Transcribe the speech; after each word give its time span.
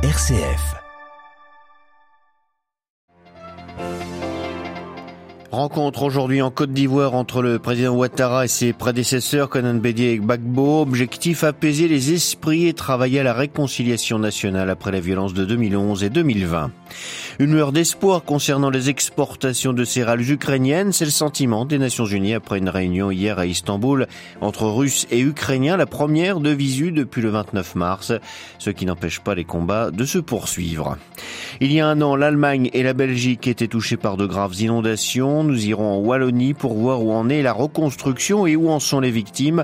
RCF. 0.00 0.76
Rencontre 5.50 6.04
aujourd'hui 6.04 6.40
en 6.40 6.52
Côte 6.52 6.72
d'Ivoire 6.72 7.14
entre 7.14 7.42
le 7.42 7.58
président 7.58 7.96
Ouattara 7.96 8.44
et 8.44 8.48
ses 8.48 8.72
prédécesseurs 8.72 9.48
Conan 9.48 9.74
Bédier 9.74 10.12
et 10.12 10.18
Gbagbo. 10.18 10.82
Objectif 10.82 11.42
apaiser 11.42 11.88
les 11.88 12.12
esprits 12.12 12.68
et 12.68 12.74
travailler 12.74 13.18
à 13.18 13.22
la 13.24 13.32
réconciliation 13.32 14.20
nationale 14.20 14.70
après 14.70 14.92
la 14.92 15.00
violence 15.00 15.34
de 15.34 15.44
2011 15.44 16.04
et 16.04 16.10
2020. 16.10 16.70
Une 17.40 17.52
lueur 17.52 17.70
d'espoir 17.70 18.24
concernant 18.24 18.68
les 18.68 18.90
exportations 18.90 19.72
de 19.72 19.84
céréales 19.84 20.28
ukrainiennes, 20.28 20.90
c'est 20.90 21.04
le 21.04 21.12
sentiment 21.12 21.64
des 21.64 21.78
Nations 21.78 22.04
Unies 22.04 22.34
après 22.34 22.58
une 22.58 22.68
réunion 22.68 23.12
hier 23.12 23.38
à 23.38 23.46
Istanbul 23.46 24.08
entre 24.40 24.64
Russes 24.64 25.06
et 25.12 25.20
Ukrainiens, 25.20 25.76
la 25.76 25.86
première 25.86 26.40
de 26.40 26.50
visu 26.50 26.90
depuis 26.90 27.22
le 27.22 27.28
29 27.28 27.76
mars, 27.76 28.12
ce 28.58 28.70
qui 28.70 28.86
n'empêche 28.86 29.20
pas 29.20 29.36
les 29.36 29.44
combats 29.44 29.92
de 29.92 30.04
se 30.04 30.18
poursuivre. 30.18 30.98
Il 31.60 31.70
y 31.72 31.78
a 31.78 31.86
un 31.86 32.02
an, 32.02 32.16
l'Allemagne 32.16 32.70
et 32.72 32.82
la 32.82 32.92
Belgique 32.92 33.46
étaient 33.46 33.68
touchées 33.68 33.96
par 33.96 34.16
de 34.16 34.26
graves 34.26 34.60
inondations. 34.60 35.44
Nous 35.44 35.64
irons 35.64 35.92
en 35.92 35.98
Wallonie 35.98 36.54
pour 36.54 36.74
voir 36.74 37.04
où 37.04 37.12
en 37.12 37.28
est 37.28 37.42
la 37.42 37.52
reconstruction 37.52 38.48
et 38.48 38.56
où 38.56 38.68
en 38.68 38.80
sont 38.80 38.98
les 38.98 39.12
victimes, 39.12 39.62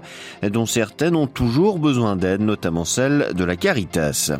dont 0.49 0.67
certaines 0.67 1.17
ont 1.17 1.27
toujours 1.27 1.81
besoin 1.81 2.15
d'aide, 2.15 2.41
notamment 2.41 2.85
celles 2.85 3.33
de 3.35 3.43
la 3.43 3.57
Caritas. 3.57 4.31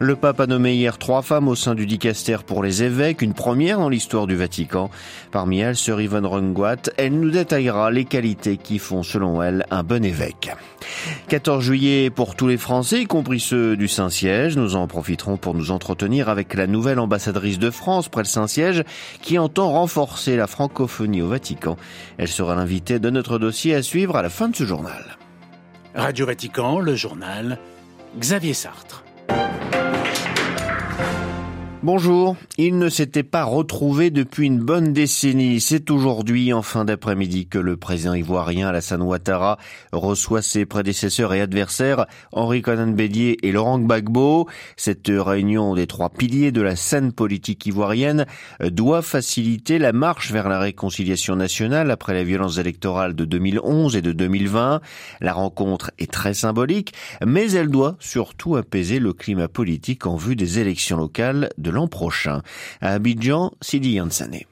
Le 0.00 0.14
pape 0.14 0.38
a 0.38 0.46
nommé 0.46 0.74
hier 0.74 0.96
trois 0.96 1.22
femmes 1.22 1.48
au 1.48 1.56
sein 1.56 1.74
du 1.74 1.84
dicaster 1.84 2.36
pour 2.46 2.62
les 2.62 2.84
évêques, 2.84 3.20
une 3.20 3.34
première 3.34 3.78
dans 3.78 3.88
l'histoire 3.88 4.28
du 4.28 4.36
Vatican. 4.36 4.90
Parmi 5.32 5.58
elles, 5.58 5.74
sœur 5.74 6.00
Yvonne 6.00 6.24
Runguat, 6.24 6.90
elle 6.96 7.18
nous 7.18 7.30
détaillera 7.30 7.90
les 7.90 8.04
qualités 8.04 8.58
qui 8.58 8.78
font, 8.78 9.02
selon 9.02 9.42
elle, 9.42 9.66
un 9.72 9.82
bon 9.82 10.04
évêque. 10.04 10.52
14 11.26 11.64
juillet 11.64 12.10
pour 12.10 12.36
tous 12.36 12.46
les 12.46 12.58
Français, 12.58 13.02
y 13.02 13.06
compris 13.06 13.40
ceux 13.40 13.76
du 13.76 13.88
Saint-Siège. 13.88 14.56
Nous 14.56 14.76
en 14.76 14.86
profiterons 14.86 15.36
pour 15.36 15.54
nous 15.54 15.72
entretenir 15.72 16.28
avec 16.28 16.54
la 16.54 16.68
nouvelle 16.68 17.00
ambassadrice 17.00 17.58
de 17.58 17.70
France 17.70 18.08
près 18.08 18.22
le 18.22 18.26
Saint-Siège 18.26 18.84
qui 19.20 19.36
entend 19.36 19.72
renforcer 19.72 20.36
la 20.36 20.46
francophonie 20.46 21.22
au 21.22 21.28
Vatican. 21.28 21.76
Elle 22.18 22.28
sera 22.28 22.54
l'invitée 22.54 23.00
de 23.00 23.10
notre 23.10 23.40
dossier 23.40 23.74
à 23.74 23.82
suivre 23.82 24.14
à 24.16 24.22
la 24.22 24.30
fin 24.30 24.48
de 24.48 24.54
ce 24.54 24.64
journal. 24.64 25.18
Radio 25.96 26.26
Vatican, 26.26 26.78
le 26.78 26.94
journal, 26.94 27.58
Xavier 28.16 28.54
Sartre. 28.54 29.02
Bonjour. 31.84 32.36
Il 32.56 32.76
ne 32.76 32.88
s'était 32.88 33.22
pas 33.22 33.44
retrouvé 33.44 34.10
depuis 34.10 34.48
une 34.48 34.58
bonne 34.58 34.92
décennie. 34.92 35.60
C'est 35.60 35.92
aujourd'hui, 35.92 36.52
en 36.52 36.60
fin 36.60 36.84
d'après-midi, 36.84 37.46
que 37.46 37.58
le 37.60 37.76
président 37.76 38.14
ivoirien 38.14 38.66
Alassane 38.66 39.00
Ouattara 39.00 39.58
reçoit 39.92 40.42
ses 40.42 40.66
prédécesseurs 40.66 41.32
et 41.34 41.40
adversaires, 41.40 42.06
Henri 42.32 42.62
Conan 42.62 42.88
Bédier 42.88 43.46
et 43.46 43.52
Laurent 43.52 43.78
Gbagbo. 43.78 44.48
Cette 44.76 45.06
réunion 45.08 45.76
des 45.76 45.86
trois 45.86 46.10
piliers 46.10 46.50
de 46.50 46.62
la 46.62 46.74
scène 46.74 47.12
politique 47.12 47.64
ivoirienne 47.66 48.26
doit 48.60 49.02
faciliter 49.02 49.78
la 49.78 49.92
marche 49.92 50.32
vers 50.32 50.48
la 50.48 50.58
réconciliation 50.58 51.36
nationale 51.36 51.92
après 51.92 52.12
la 52.12 52.24
violence 52.24 52.58
électorale 52.58 53.14
de 53.14 53.24
2011 53.24 53.94
et 53.94 54.02
de 54.02 54.10
2020. 54.10 54.80
La 55.20 55.32
rencontre 55.32 55.92
est 56.00 56.10
très 56.10 56.34
symbolique, 56.34 56.92
mais 57.24 57.52
elle 57.52 57.70
doit 57.70 57.94
surtout 58.00 58.56
apaiser 58.56 58.98
le 58.98 59.12
climat 59.12 59.46
politique 59.46 60.06
en 60.06 60.16
vue 60.16 60.34
des 60.34 60.58
élections 60.58 60.96
locales 60.96 61.50
de 61.56 61.67
l'an 61.70 61.88
prochain. 61.88 62.42
À 62.80 62.94
Abidjan, 62.94 63.52
Sidi 63.60 63.92
Yansane. 63.92 64.44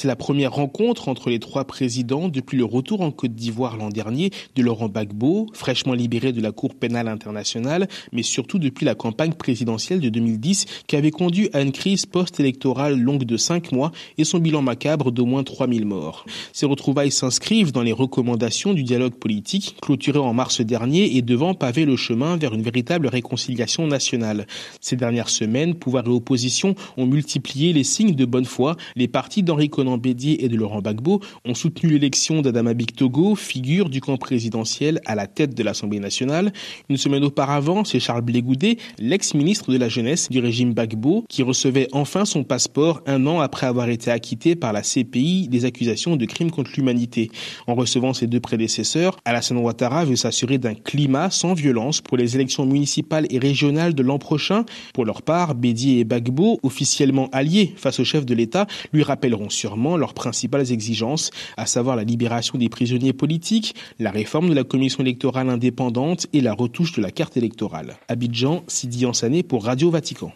C'est 0.00 0.06
la 0.06 0.14
première 0.14 0.52
rencontre 0.52 1.08
entre 1.08 1.28
les 1.28 1.40
trois 1.40 1.64
présidents 1.64 2.28
depuis 2.28 2.56
le 2.56 2.64
retour 2.64 3.00
en 3.00 3.10
Côte 3.10 3.34
d'Ivoire 3.34 3.76
l'an 3.76 3.88
dernier 3.88 4.30
de 4.54 4.62
Laurent 4.62 4.86
Gbagbo, 4.86 5.48
fraîchement 5.54 5.92
libéré 5.92 6.32
de 6.32 6.40
la 6.40 6.52
Cour 6.52 6.76
pénale 6.76 7.08
internationale, 7.08 7.88
mais 8.12 8.22
surtout 8.22 8.60
depuis 8.60 8.86
la 8.86 8.94
campagne 8.94 9.32
présidentielle 9.32 9.98
de 9.98 10.08
2010 10.08 10.66
qui 10.86 10.94
avait 10.94 11.10
conduit 11.10 11.50
à 11.52 11.62
une 11.62 11.72
crise 11.72 12.06
post-électorale 12.06 12.96
longue 12.96 13.24
de 13.24 13.36
cinq 13.36 13.72
mois 13.72 13.90
et 14.18 14.22
son 14.22 14.38
bilan 14.38 14.62
macabre 14.62 15.10
d'au 15.10 15.26
moins 15.26 15.42
3000 15.42 15.84
morts. 15.84 16.26
Ces 16.52 16.66
retrouvailles 16.66 17.10
s'inscrivent 17.10 17.72
dans 17.72 17.82
les 17.82 17.90
recommandations 17.90 18.74
du 18.74 18.84
dialogue 18.84 19.14
politique 19.14 19.74
clôturé 19.82 20.20
en 20.20 20.32
mars 20.32 20.60
dernier 20.60 21.16
et 21.16 21.22
devant 21.22 21.54
paver 21.54 21.84
le 21.84 21.96
chemin 21.96 22.36
vers 22.36 22.54
une 22.54 22.62
véritable 22.62 23.08
réconciliation 23.08 23.88
nationale. 23.88 24.46
Ces 24.80 24.94
dernières 24.94 25.28
semaines, 25.28 25.74
pouvoir 25.74 26.06
et 26.06 26.10
opposition 26.10 26.76
ont 26.96 27.06
multiplié 27.06 27.72
les 27.72 27.82
signes 27.82 28.14
de 28.14 28.24
bonne 28.26 28.44
foi. 28.44 28.76
Les 28.94 29.08
partis 29.08 29.42
d'Henri 29.42 29.70
Bédier 29.96 30.44
et 30.44 30.48
de 30.48 30.56
Laurent 30.56 30.80
Gbagbo 30.80 31.20
ont 31.44 31.54
soutenu 31.54 31.90
l'élection 31.90 32.42
d'Adama 32.42 32.74
Togo, 32.74 33.34
figure 33.34 33.88
du 33.88 34.00
camp 34.00 34.16
présidentiel 34.16 35.00
à 35.06 35.14
la 35.14 35.26
tête 35.26 35.54
de 35.54 35.62
l'Assemblée 35.62 36.00
nationale. 36.00 36.52
Une 36.88 36.96
semaine 36.96 37.24
auparavant, 37.24 37.84
c'est 37.84 38.00
Charles 38.00 38.22
Blégoudet, 38.22 38.76
l'ex-ministre 38.98 39.72
de 39.72 39.78
la 39.78 39.88
Jeunesse 39.88 40.28
du 40.28 40.40
régime 40.40 40.72
Gbagbo, 40.72 41.24
qui 41.28 41.42
recevait 41.42 41.88
enfin 41.92 42.24
son 42.24 42.44
passeport 42.44 43.00
un 43.06 43.26
an 43.26 43.40
après 43.40 43.66
avoir 43.66 43.88
été 43.88 44.10
acquitté 44.10 44.56
par 44.56 44.72
la 44.72 44.82
CPI 44.82 45.48
des 45.48 45.64
accusations 45.64 46.16
de 46.16 46.24
crimes 46.24 46.50
contre 46.50 46.72
l'humanité. 46.76 47.30
En 47.66 47.74
recevant 47.74 48.12
ses 48.12 48.26
deux 48.26 48.40
prédécesseurs, 48.40 49.16
Alassane 49.24 49.58
Ouattara 49.58 50.04
veut 50.04 50.16
s'assurer 50.16 50.58
d'un 50.58 50.74
climat 50.74 51.30
sans 51.30 51.54
violence 51.54 52.00
pour 52.00 52.16
les 52.16 52.34
élections 52.34 52.66
municipales 52.66 53.26
et 53.30 53.38
régionales 53.38 53.94
de 53.94 54.02
l'an 54.02 54.18
prochain. 54.18 54.64
Pour 54.94 55.04
leur 55.04 55.22
part, 55.22 55.54
Bédier 55.54 56.00
et 56.00 56.04
Gbagbo, 56.04 56.58
officiellement 56.62 57.28
alliés 57.32 57.72
face 57.76 58.00
au 58.00 58.04
chef 58.04 58.26
de 58.26 58.34
l'État, 58.34 58.66
lui 58.92 59.02
rappelleront 59.02 59.50
sur 59.50 59.67
leurs 59.76 60.14
principales 60.14 60.72
exigences, 60.72 61.30
à 61.56 61.66
savoir 61.66 61.96
la 61.96 62.04
libération 62.04 62.58
des 62.58 62.68
prisonniers 62.68 63.12
politiques, 63.12 63.74
la 63.98 64.10
réforme 64.10 64.48
de 64.48 64.54
la 64.54 64.64
commission 64.64 65.02
électorale 65.02 65.50
indépendante 65.50 66.26
et 66.32 66.40
la 66.40 66.54
retouche 66.54 66.92
de 66.92 67.02
la 67.02 67.10
carte 67.10 67.36
électorale. 67.36 67.96
Abidjan, 68.08 68.64
Sidi 68.68 69.06
Ansané 69.06 69.42
pour 69.42 69.64
Radio 69.64 69.90
Vatican. 69.90 70.32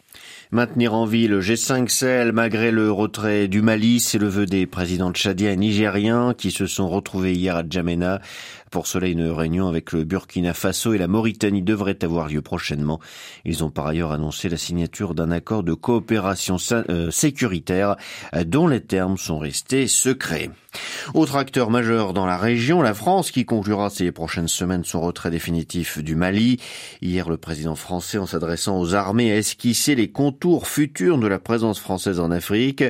Maintenir 0.54 0.92
en 0.92 1.06
vie 1.06 1.28
le 1.28 1.40
G5 1.40 1.88
Sahel 1.88 2.32
malgré 2.32 2.70
le 2.70 2.92
retrait 2.92 3.48
du 3.48 3.62
Mali, 3.62 4.00
c'est 4.00 4.18
le 4.18 4.28
vœu 4.28 4.44
des 4.44 4.66
présidents 4.66 5.10
tchadiens 5.10 5.52
et 5.52 5.56
nigériens 5.56 6.34
qui 6.34 6.50
se 6.50 6.66
sont 6.66 6.90
retrouvés 6.90 7.32
hier 7.32 7.56
à 7.56 7.62
Djamena. 7.66 8.20
Pour 8.70 8.86
cela, 8.86 9.06
une 9.06 9.30
réunion 9.30 9.66
avec 9.66 9.92
le 9.92 10.04
Burkina 10.04 10.52
Faso 10.52 10.92
et 10.92 10.98
la 10.98 11.08
Mauritanie 11.08 11.62
devrait 11.62 12.04
avoir 12.04 12.28
lieu 12.28 12.42
prochainement. 12.42 13.00
Ils 13.46 13.64
ont 13.64 13.70
par 13.70 13.86
ailleurs 13.86 14.12
annoncé 14.12 14.50
la 14.50 14.58
signature 14.58 15.14
d'un 15.14 15.30
accord 15.30 15.62
de 15.62 15.72
coopération 15.72 16.58
euh, 16.72 17.10
sécuritaire 17.10 17.96
dont 18.44 18.68
les 18.68 18.82
termes 18.82 19.16
sont 19.16 19.38
restés 19.38 19.86
secrets. 19.86 20.50
Autre 21.14 21.36
acteur 21.36 21.68
majeur 21.68 22.14
dans 22.14 22.24
la 22.24 22.38
région, 22.38 22.80
la 22.80 22.94
France, 22.94 23.30
qui 23.30 23.44
conclura 23.44 23.90
ces 23.90 24.12
prochaines 24.12 24.48
semaines 24.48 24.84
son 24.84 25.00
retrait 25.00 25.30
définitif 25.30 25.98
du 25.98 26.14
Mali. 26.14 26.58
Hier, 27.02 27.28
le 27.28 27.36
président 27.36 27.74
français, 27.74 28.18
en 28.18 28.26
s'adressant 28.26 28.80
aux 28.80 28.94
armées, 28.94 29.30
a 29.32 29.36
esquissé 29.36 29.94
les 29.94 30.10
contours 30.10 30.66
futurs 30.66 31.18
de 31.18 31.26
la 31.26 31.38
présence 31.38 31.78
française 31.78 32.18
en 32.20 32.30
Afrique. 32.30 32.84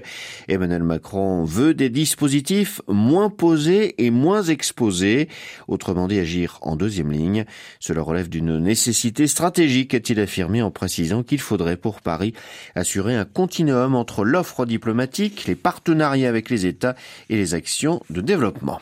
Emmanuel 0.46 0.84
Macron 0.84 1.44
veut 1.44 1.74
des 1.74 1.90
dispositifs 1.90 2.80
moins 2.86 3.30
posés 3.30 3.94
et 4.04 4.10
moins 4.10 4.42
exposés. 4.42 5.28
Autrement 5.66 6.06
dit, 6.06 6.20
agir 6.20 6.58
en 6.62 6.76
deuxième 6.76 7.10
ligne. 7.10 7.44
Cela 7.80 8.02
relève 8.02 8.28
d'une 8.28 8.58
nécessité 8.58 9.26
stratégique, 9.26 9.94
a-t-il 9.94 10.20
affirmé 10.20 10.62
en 10.62 10.70
précisant 10.70 11.24
qu'il 11.24 11.40
faudrait 11.40 11.76
pour 11.76 12.00
Paris 12.00 12.34
assurer 12.76 13.16
un 13.16 13.24
continuum 13.24 13.96
entre 13.96 14.24
l'offre 14.24 14.66
diplomatique, 14.66 15.46
les 15.46 15.56
partenariats 15.56 16.28
avec 16.28 16.48
les 16.48 16.66
États 16.66 16.94
et 17.28 17.36
les 17.36 17.54
actions 17.54 17.71
de 18.10 18.20
développement. 18.20 18.80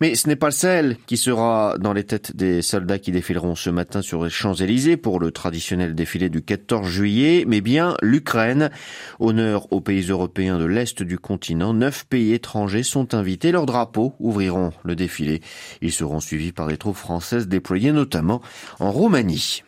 Mais 0.00 0.14
ce 0.14 0.28
n'est 0.28 0.36
pas 0.36 0.46
le 0.46 0.52
Sahel 0.52 0.96
qui 1.06 1.16
sera 1.16 1.76
dans 1.78 1.92
les 1.92 2.04
têtes 2.04 2.36
des 2.36 2.62
soldats 2.62 2.98
qui 2.98 3.10
défileront 3.10 3.54
ce 3.56 3.70
matin 3.70 4.02
sur 4.02 4.24
les 4.24 4.30
Champs-Élysées 4.30 4.96
pour 4.96 5.18
le 5.18 5.32
traditionnel 5.32 5.94
défilé 5.94 6.28
du 6.28 6.42
14 6.42 6.86
juillet, 6.86 7.44
mais 7.46 7.60
bien 7.60 7.96
l'Ukraine. 8.00 8.70
Honneur 9.18 9.72
aux 9.72 9.80
pays 9.80 10.08
européens 10.08 10.58
de 10.58 10.64
l'Est 10.64 11.02
du 11.02 11.18
continent, 11.18 11.74
neuf 11.74 12.06
pays 12.06 12.34
étrangers 12.34 12.84
sont 12.84 13.14
invités. 13.14 13.50
Leurs 13.50 13.66
drapeaux 13.66 14.14
ouvriront 14.20 14.72
le 14.84 14.94
défilé. 14.94 15.40
Ils 15.82 15.92
seront 15.92 16.20
suivis 16.20 16.52
par 16.52 16.68
des 16.68 16.76
troupes 16.76 16.96
françaises 16.96 17.48
déployées 17.48 17.92
notamment 17.92 18.40
en 18.78 18.92
Roumanie. 18.92 19.62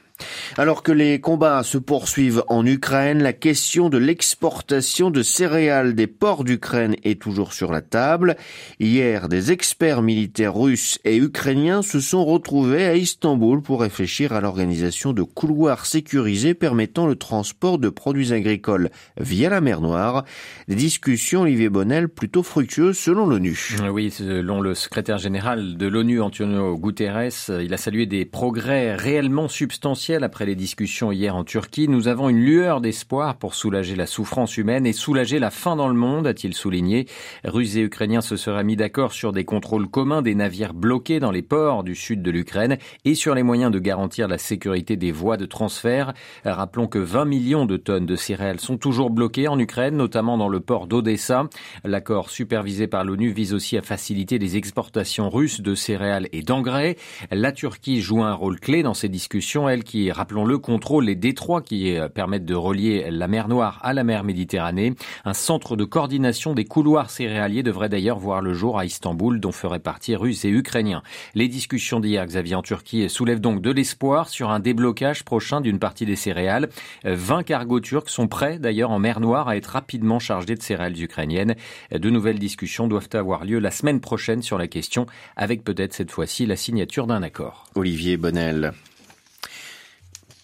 Alors 0.56 0.82
que 0.82 0.92
les 0.92 1.20
combats 1.20 1.62
se 1.62 1.78
poursuivent 1.78 2.42
en 2.48 2.66
Ukraine, 2.66 3.22
la 3.22 3.33
question 3.33 3.89
de 3.89 3.98
l'exportation 3.98 5.10
de 5.10 5.22
céréales 5.22 5.94
des 5.94 6.06
ports 6.06 6.44
d'Ukraine 6.44 6.97
est 7.04 7.21
toujours 7.21 7.53
sur 7.53 7.72
la 7.72 7.80
table. 7.80 8.36
Hier, 8.78 9.28
des 9.28 9.53
experts 9.53 10.03
militaires 10.03 10.54
russes 10.54 10.98
et 11.04 11.16
ukrainiens 11.16 11.83
se 11.83 12.00
sont 12.00 12.24
retrouvés 12.24 12.84
à 12.84 12.97
Istanbul 12.97 13.62
pour 13.62 13.80
réfléchir 13.80 14.33
à 14.33 14.41
l'organisation 14.41 15.12
de 15.12 15.22
couloirs 15.22 15.86
sécurisés 15.86 16.54
permettant 16.54 17.06
le 17.06 17.16
transport 17.16 17.78
de 17.78 17.89
produits 17.89 18.33
agricoles 18.33 18.91
via 19.18 19.48
la 19.48 19.60
mer 19.60 19.80
Noire. 19.80 20.24
Des 20.68 20.74
discussions, 20.74 21.42
Olivier 21.42 21.68
Bonnel, 21.68 22.09
plutôt 22.09 22.42
fructueuses 22.42 22.98
selon 22.98 23.27
l'ONU. 23.27 23.77
Oui, 23.92 24.10
selon 24.10 24.60
le 24.60 24.74
secrétaire 24.74 25.18
général 25.18 25.77
de 25.77 25.86
l'ONU, 25.86 26.21
Antonio 26.21 26.77
Guterres, 26.77 27.30
il 27.48 27.72
a 27.72 27.77
salué 27.77 28.06
des 28.06 28.24
progrès 28.24 28.94
réellement 28.94 29.48
substantiels 29.48 30.09
après 30.18 30.45
les 30.45 30.57
discussions 30.57 31.12
hier 31.12 31.36
en 31.36 31.45
Turquie, 31.45 31.86
nous 31.86 32.09
avons 32.09 32.28
une 32.28 32.41
lueur 32.41 32.80
d'espoir 32.80 33.36
pour 33.36 33.54
soulager 33.54 33.95
la 33.95 34.07
souffrance 34.07 34.57
humaine 34.57 34.84
et 34.84 34.92
soulager 34.92 35.39
la 35.39 35.51
faim 35.51 35.77
dans 35.77 35.86
le 35.86 35.95
monde, 35.95 36.27
a-t-il 36.27 36.53
souligné. 36.53 37.07
Russes 37.45 37.77
et 37.77 37.83
Ukrainiens 37.83 38.21
se 38.21 38.36
seraient 38.36 38.65
mis 38.65 38.74
d'accord 38.74 39.12
sur 39.12 39.33
des 39.33 39.45
contrôles 39.45 39.89
communs 39.89 40.21
des 40.21 40.34
navires 40.34 40.74
bloqués 40.74 41.21
dans 41.21 41.30
les 41.30 41.42
ports 41.42 41.84
du 41.84 41.95
sud 41.95 42.22
de 42.22 42.30
l'Ukraine 42.33 42.78
et 43.04 43.15
sur 43.15 43.36
les 43.36 43.45
moyens 43.45 43.71
de 43.71 43.78
garantir 43.78 44.27
la 44.27 44.39
sécurité 44.39 44.97
des 44.97 45.12
voies 45.12 45.36
de 45.36 45.47
transfert. 45.47 46.13
Rappelons 46.45 46.89
que 46.89 46.98
20 46.98 47.24
millions 47.27 47.66
de 47.66 47.77
tonnes 47.77 48.06
de 48.06 48.16
céréales 48.16 48.60
sont 48.60 48.78
toujours 48.78 49.10
bloquées 49.10 49.47
en 49.47 49.59
Ukraine, 49.59 49.97
notamment 49.97 50.36
dans 50.39 50.48
le 50.48 50.59
port 50.60 50.89
d'Odessa. 50.89 51.48
L'accord 51.84 52.30
supervisé 52.30 52.89
par 52.89 53.04
l'ONU 53.04 53.30
vise 53.30 53.54
aussi 53.54 53.78
à 53.78 53.83
faciliter 53.83 54.39
les 54.39 54.56
exportations 54.56 55.30
russes 55.30 55.60
de 55.60 55.77
céréales 55.77 56.28
et 56.33 56.42
d'engrais. 56.42 56.97
La 57.30 57.53
Turquie 57.53 58.01
joue 58.01 58.24
un 58.24 58.34
rôle 58.34 58.59
clé 58.59 58.83
dans 58.83 58.95
ces 58.95 59.09
discussions, 59.09 59.68
elle 59.68 59.84
qui, 59.84 59.99
rappelons-le, 60.08 60.58
contrôle 60.58 61.04
les 61.04 61.14
détroits 61.14 61.62
qui 61.62 61.97
euh, 61.97 62.08
permettent 62.08 62.44
de 62.44 62.54
relier 62.54 63.08
la 63.10 63.28
mer 63.28 63.48
Noire 63.48 63.78
à 63.82 63.92
la 63.92 64.04
mer 64.04 64.24
Méditerranée. 64.24 64.94
Un 65.24 65.34
centre 65.34 65.76
de 65.76 65.84
coordination 65.84 66.54
des 66.54 66.64
couloirs 66.64 67.10
céréaliers 67.10 67.62
devrait 67.62 67.88
d'ailleurs 67.88 68.18
voir 68.18 68.41
le 68.41 68.54
jour 68.54 68.78
à 68.78 68.84
Istanbul, 68.84 69.41
dont 69.41 69.52
feraient 69.52 69.80
partie 69.80 70.16
Russes 70.16 70.44
et 70.44 70.50
Ukrainiens. 70.50 71.02
Les 71.34 71.48
discussions 71.48 72.00
d'hier, 72.00 72.24
Xavier, 72.26 72.54
en 72.54 72.62
Turquie, 72.62 73.08
soulèvent 73.08 73.41
donc 73.41 73.60
de 73.60 73.70
l'espoir 73.70 74.28
sur 74.28 74.50
un 74.50 74.60
déblocage 74.60 75.24
prochain 75.24 75.60
d'une 75.60 75.78
partie 75.78 76.06
des 76.06 76.16
céréales. 76.16 76.68
20 77.04 77.42
cargos 77.42 77.80
turcs 77.80 78.08
sont 78.08 78.28
prêts 78.28 78.58
d'ailleurs 78.58 78.91
en 78.91 78.98
mer 78.98 79.20
Noire 79.20 79.48
à 79.48 79.56
être 79.56 79.66
rapidement 79.66 80.18
chargés 80.18 80.54
de 80.54 80.62
céréales 80.62 81.00
ukrainiennes. 81.03 81.54
De 81.92 82.10
nouvelles 82.10 82.38
discussions 82.38 82.88
doivent 82.88 83.08
avoir 83.14 83.44
lieu 83.44 83.58
la 83.58 83.70
semaine 83.70 84.00
prochaine 84.00 84.42
sur 84.42 84.58
la 84.58 84.68
question, 84.68 85.06
avec 85.36 85.64
peut-être 85.64 85.92
cette 85.92 86.10
fois-ci 86.10 86.46
la 86.46 86.56
signature 86.56 87.06
d'un 87.06 87.22
accord. 87.22 87.66
Olivier 87.74 88.16
Bonnel. 88.16 88.72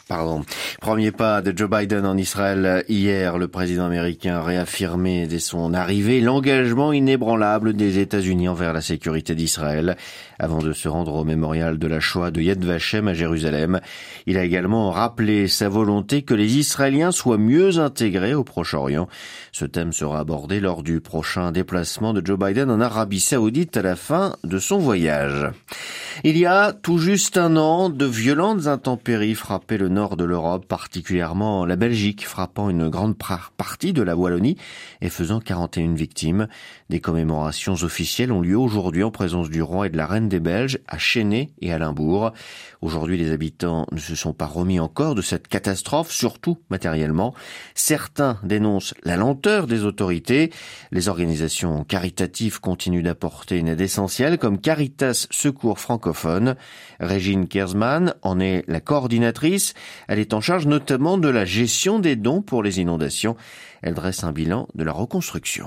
Pardon. 0.09 0.43
Premier 0.81 1.11
pas 1.11 1.43
de 1.43 1.53
Joe 1.57 1.69
Biden 1.69 2.07
en 2.07 2.17
Israël 2.17 2.85
hier. 2.89 3.39
Le 3.39 3.49
président 3.49 3.87
américain 3.87 4.37
a 4.37 4.43
réaffirmé 4.45 5.27
dès 5.27 5.41
son 5.41 5.75
arrivée 5.75 6.21
l'engagement 6.21 6.93
inébranlable 6.93 7.73
des 7.73 7.99
États-Unis 7.99 8.49
envers 8.49 8.73
la 8.73 8.83
sécurité 8.83 9.35
d'Israël 9.35 9.97
avant 10.39 10.59
de 10.59 10.73
se 10.73 10.89
rendre 10.89 11.17
au 11.17 11.25
mémorial 11.25 11.77
de 11.81 11.89
la 11.89 11.99
Shoah 11.99 12.31
de 12.31 12.41
Yad 12.41 12.65
Vashem 12.65 13.09
à 13.09 13.15
Jérusalem. 13.15 13.81
Il 14.27 14.39
a 14.39 14.45
également 14.45 14.93
rappelé 14.93 15.49
sa 15.49 15.69
volonté 15.69 16.23
que 16.23 16.35
les 16.35 16.57
Israéliens 16.57 17.11
soient 17.11 17.37
mieux 17.37 17.79
intégrés 17.79 18.35
au 18.35 18.45
Proche-Orient. 18.45 19.09
Ce 19.51 19.65
thème 19.65 19.93
sera 19.93 20.21
abordé 20.21 20.61
lors 20.61 20.85
du 20.85 21.01
prochain 21.01 21.51
déplacement 21.51 22.13
de 22.13 22.25
Joe 22.25 22.39
Biden 22.39 22.71
en 22.71 22.81
Arabie 22.81 23.19
Saoudite 23.19 23.77
à 23.77 23.83
la 23.83 23.97
fin 23.97 24.37
de 24.45 24.61
son 24.61 24.79
voyage. 24.79 25.51
Il 26.23 26.39
y 26.39 26.47
a 26.47 26.73
tout 26.73 26.99
juste 26.99 27.39
un 27.39 27.57
an, 27.57 27.89
de 27.89 28.07
violentes 28.07 28.69
intempéries 28.69 29.35
frappaient 29.35 29.79
le 29.79 29.96
nord 29.97 30.19
de 30.19 30.25
l'Europe, 30.25 30.67
particulièrement 30.67 31.65
la 31.65 31.77
Belgique, 31.77 32.27
frappant 32.27 32.69
une 32.69 32.91
grande 32.91 33.17
partie 33.17 33.95
de 33.95 34.03
la 34.03 34.15
Wallonie 34.15 34.59
et 35.01 35.09
faisant 35.09 35.41
41 35.41 35.95
victimes. 35.95 36.49
Des 36.91 37.01
commémorations 37.01 37.73
officielles 37.73 38.31
ont 38.31 38.43
lieu 38.43 38.59
aujourd'hui 38.59 39.03
en 39.03 39.11
présence 39.11 39.49
du 39.49 39.63
roi 39.63 39.87
et 39.87 39.91
de 39.91 39.97
la 39.97 40.07
reine 40.07 40.29
des 40.29 40.39
Belges 40.39 40.81
à 40.87 40.99
Chénet 40.99 41.49
et 41.63 41.73
à 41.73 41.79
Limbourg. 41.79 42.33
Aujourd'hui, 42.83 43.17
les 43.17 43.33
habitants 43.33 43.87
ne 43.91 43.99
se 43.99 44.15
sont 44.15 44.35
pas 44.35 44.45
remis 44.45 44.79
encore 44.79 45.15
de 45.15 45.23
cette 45.23 45.49
catastrophe, 45.49 46.13
surtout 46.13 46.59
matériellement. 46.69 47.35
Certains 47.75 48.39
dénoncent 48.43 48.95
la 49.03 49.17
lenteur 49.17 49.67
des 49.67 49.85
autorités. 49.85 50.53
Les 50.93 51.09
organisations 51.09 51.85
caritatives 51.85 52.61
continuent 52.61 53.03
d'apporter 53.03 53.57
une 53.57 53.69
aide 53.69 53.81
essentielle, 53.81 54.37
comme 54.37 54.61
Caritas 54.61 55.27
Secours 55.31 55.81
francophone. 55.81 56.55
Régine 57.01 57.49
Kersman 57.49 58.15
en 58.21 58.41
est 58.41 58.63
la 58.69 58.81
coordinatrice. 58.81 59.73
Elle 60.09 60.19
est 60.19 60.35
en 60.35 60.41
charge 60.41 60.67
notamment 60.67 61.19
de 61.19 61.29
la 61.29 61.45
gestion 61.45 61.99
des 61.99 62.17
dons 62.17 62.43
pour 62.43 62.63
les 62.63 62.81
inondations. 62.81 63.37
Elle 63.83 63.95
dresse 63.95 64.25
un 64.25 64.33
bilan 64.33 64.69
de 64.75 64.85
la 64.85 64.93
reconstruction. 64.93 65.67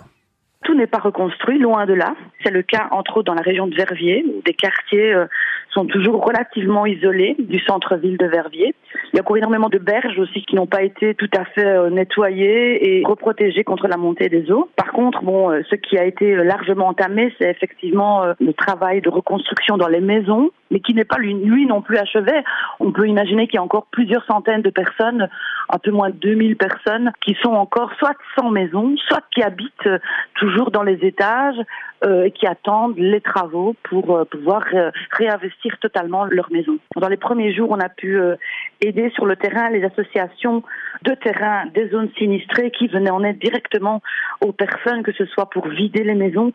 Tout 0.66 0.76
n'est 0.76 0.88
pas 0.88 1.00
reconstruit, 1.00 1.58
loin 1.58 1.86
de 1.86 1.94
là. 1.94 2.16
C'est 2.44 2.52
le 2.52 2.64
cas, 2.64 2.90
entre 2.92 3.18
autres, 3.18 3.28
dans 3.28 3.34
la 3.34 3.42
région 3.42 3.68
de 3.68 3.76
Verviers, 3.76 4.26
où 4.28 4.42
des 4.46 4.54
quartiers 4.54 5.14
euh, 5.14 5.26
sont 5.74 5.86
toujours 5.86 6.26
relativement 6.26 6.86
isolés 6.86 7.38
du 7.40 7.60
centre-ville 7.60 8.18
de 8.18 8.26
Verviers. 8.26 8.76
Il 9.14 9.16
y 9.16 9.20
a 9.20 9.22
encore 9.22 9.38
énormément 9.38 9.70
de 9.70 9.78
berges 9.78 10.20
aussi 10.20 10.44
qui 10.44 10.56
n'ont 10.56 10.68
pas 10.68 10.84
été 10.84 11.16
tout 11.16 11.30
à 11.38 11.46
fait 11.46 11.66
euh, 11.66 11.90
nettoyées 11.90 13.00
et 13.00 13.06
reprotégées 13.06 13.64
contre 13.64 13.88
la 13.88 13.96
montée 13.96 14.28
des 14.28 14.52
eaux. 14.52 14.70
Par 14.76 14.92
contre, 14.92 15.24
bon, 15.24 15.50
euh, 15.50 15.62
ce 15.70 15.76
qui 15.76 15.98
a 15.98 16.04
été 16.04 16.36
largement 16.36 16.88
entamé, 16.88 17.34
c'est 17.40 17.50
effectivement 17.50 18.26
le 18.40 18.54
travail 18.54 19.00
de 19.02 19.10
reconstruction 19.10 19.78
dans 19.78 19.88
les 19.88 20.02
maisons, 20.02 20.52
mais 20.72 20.80
qui 20.80 20.94
n'est 20.94 21.06
pas 21.06 21.18
lui, 21.18 21.66
non 21.66 21.82
plus 21.82 21.98
achevé. 21.98 22.32
On 22.80 22.92
peut 22.92 23.08
imaginer 23.08 23.48
qu'il 23.48 23.56
y 23.56 23.60
a 23.60 23.64
encore 23.64 23.88
plusieurs 23.92 24.24
centaines 24.26 24.62
de 24.62 24.70
personnes, 24.70 25.28
un 25.70 25.78
peu 25.78 25.92
moins 25.92 26.10
de 26.10 26.16
2000 26.16 26.58
personnes, 26.58 27.12
qui 27.22 27.36
sont 27.42 27.54
encore 27.54 27.92
soit 27.98 28.16
sans 28.38 28.50
maison, 28.50 28.96
soit 29.08 29.24
qui 29.34 29.42
habitent 29.42 29.90
toujours 30.36 30.72
dans 30.72 30.84
les 30.84 31.00
étages 31.06 31.58
euh, 32.06 32.26
et 32.26 32.32
qui 32.32 32.48
attendent 32.48 32.98
les 32.98 33.22
travaux 33.22 33.76
pour 33.84 34.16
euh, 34.16 34.26
pouvoir 34.26 34.64
réinvestir 35.12 35.78
totalement 35.80 36.26
leur 36.26 36.52
maison. 36.52 36.78
Dans 36.96 37.10
les 37.10 37.18
premiers 37.18 37.54
jours, 37.54 37.72
on 37.72 37.80
a 37.80 37.90
pu 37.90 38.20
euh, 38.20 38.36
aider 38.82 39.10
sur 39.16 39.26
le 39.26 39.36
terrain 39.36 39.70
les 39.70 39.84
associations 39.84 40.64
de 41.04 41.14
terrain 41.14 41.66
des 41.74 41.90
zones 41.90 42.10
sinistrées 42.18 42.72
qui 42.72 42.88
venaient 42.88 43.10
en 43.10 43.24
aide 43.24 43.40
directement 43.40 44.02
aux 44.42 44.52
personnes, 44.52 45.04
que 45.04 45.12
ce 45.12 45.26
soit 45.26 45.50
pour 45.50 45.68
vider 45.68 46.04
les 46.04 46.16
maisons, 46.16 46.54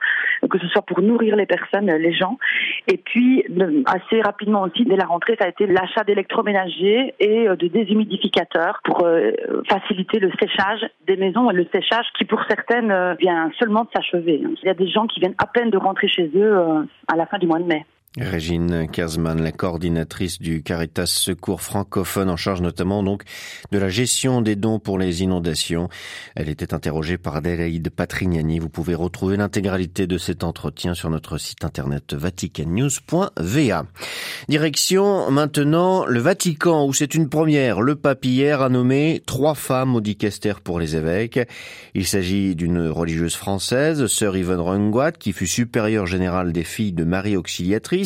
que 0.50 0.58
ce 0.58 0.66
soit 0.68 0.82
pour 0.82 1.00
nourrir 1.02 1.36
les 1.36 1.46
personnes, 1.46 1.90
les 1.90 2.12
gens. 2.12 2.38
Et 2.88 2.96
puis, 2.96 3.44
assez 4.04 4.20
rapidement 4.22 4.62
aussi, 4.62 4.84
dès 4.84 4.96
la 4.96 5.06
rentrée, 5.06 5.36
ça 5.38 5.46
a 5.46 5.48
été 5.48 5.66
l'achat 5.66 6.04
d'électroménagers 6.04 7.14
et 7.18 7.46
de 7.48 7.66
déshumidificateurs 7.68 8.80
pour 8.84 9.06
faciliter 9.68 10.18
le 10.18 10.30
séchage 10.40 10.86
des 11.06 11.16
maisons 11.16 11.50
et 11.50 11.54
le 11.54 11.66
séchage 11.72 12.06
qui, 12.18 12.24
pour 12.24 12.40
certaines, 12.48 12.92
vient 13.18 13.50
seulement 13.58 13.84
de 13.84 13.88
s'achever. 13.94 14.42
Il 14.62 14.66
y 14.66 14.70
a 14.70 14.74
des 14.74 14.88
gens 14.88 15.06
qui 15.06 15.20
viennent 15.20 15.34
à 15.38 15.46
peine 15.46 15.70
de 15.70 15.78
rentrer 15.78 16.08
chez 16.08 16.30
eux 16.34 16.58
euh, 16.58 16.82
à 17.08 17.16
la 17.16 17.26
fin 17.26 17.38
du 17.38 17.46
mois 17.46 17.58
de 17.58 17.64
mai. 17.64 17.84
Régine 18.16 18.86
Kersman, 18.92 19.42
la 19.42 19.50
coordinatrice 19.50 20.38
du 20.38 20.62
Caritas 20.62 21.06
Secours 21.06 21.60
francophone 21.60 22.30
en 22.30 22.36
charge 22.36 22.60
notamment 22.60 23.02
donc 23.02 23.24
de 23.72 23.78
la 23.78 23.88
gestion 23.88 24.40
des 24.40 24.54
dons 24.54 24.78
pour 24.78 25.00
les 25.00 25.24
inondations. 25.24 25.88
Elle 26.36 26.48
était 26.48 26.74
interrogée 26.74 27.18
par 27.18 27.34
Adélaïde 27.34 27.90
Patrignani. 27.90 28.60
Vous 28.60 28.68
pouvez 28.68 28.94
retrouver 28.94 29.36
l'intégralité 29.36 30.06
de 30.06 30.16
cet 30.16 30.44
entretien 30.44 30.94
sur 30.94 31.10
notre 31.10 31.38
site 31.38 31.64
internet 31.64 32.14
vaticannews.va. 32.14 33.86
Direction 34.48 35.30
maintenant 35.32 36.06
le 36.06 36.20
Vatican 36.20 36.86
où 36.86 36.92
c'est 36.92 37.16
une 37.16 37.28
première. 37.28 37.80
Le 37.80 37.96
pape 37.96 38.24
hier 38.24 38.62
a 38.62 38.68
nommé 38.68 39.24
trois 39.26 39.56
femmes 39.56 39.96
au 39.96 40.00
dicaster 40.00 40.54
pour 40.62 40.78
les 40.78 40.94
évêques. 40.94 41.40
Il 41.94 42.06
s'agit 42.06 42.54
d'une 42.54 42.86
religieuse 42.86 43.34
française, 43.34 44.06
sœur 44.06 44.36
Yvonne 44.36 44.60
Runguat, 44.60 45.10
qui 45.10 45.32
fut 45.32 45.48
supérieure 45.48 46.06
générale 46.06 46.52
des 46.52 46.62
filles 46.62 46.92
de 46.92 47.02
Marie 47.02 47.36
Auxiliatrice 47.36 48.03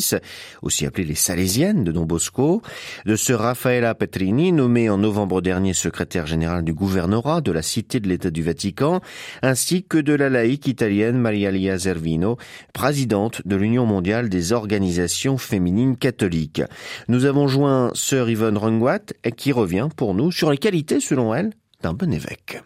aussi 0.61 0.85
appelées 0.85 1.05
les 1.05 1.15
Salésiennes 1.15 1.83
de 1.83 1.91
Don 1.91 2.05
Bosco, 2.05 2.61
de 3.05 3.15
ce 3.15 3.33
Raffaella 3.33 3.95
Petrini, 3.95 4.51
nommé 4.51 4.89
en 4.89 4.97
novembre 4.97 5.41
dernier 5.41 5.73
secrétaire 5.73 6.27
général 6.27 6.63
du 6.63 6.73
gouvernorat 6.73 7.41
de 7.41 7.51
la 7.51 7.61
Cité 7.61 7.99
de 7.99 8.07
l'État 8.07 8.31
du 8.31 8.43
Vatican, 8.43 9.01
ainsi 9.41 9.83
que 9.83 9.97
de 9.97 10.13
la 10.13 10.29
laïque 10.29 10.67
italienne 10.67 11.17
Maria 11.17 11.51
Lia 11.51 11.77
Zervino, 11.77 12.37
présidente 12.73 13.41
de 13.45 13.55
l'Union 13.55 13.85
mondiale 13.85 14.29
des 14.29 14.53
organisations 14.53 15.37
féminines 15.37 15.97
catholiques. 15.97 16.61
Nous 17.07 17.25
avons 17.25 17.47
joint 17.47 17.91
sœur 17.93 18.29
Yvonne 18.29 18.57
Runguat, 18.57 19.13
qui 19.35 19.51
revient 19.51 19.89
pour 19.95 20.13
nous 20.13 20.31
sur 20.31 20.51
les 20.51 20.57
qualités, 20.57 20.99
selon 20.99 21.33
elle, 21.33 21.51
d'un 21.81 21.93
bon 21.93 22.11
évêque. 22.13 22.61